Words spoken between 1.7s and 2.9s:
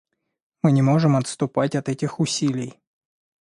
от этих усилий.